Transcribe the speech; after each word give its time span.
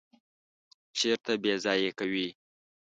چیرته 0.97 1.33
ییضایع 1.45 1.91
کوی؟ 1.99 2.27